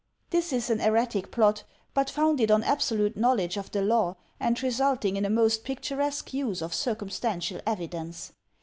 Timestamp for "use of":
6.33-6.73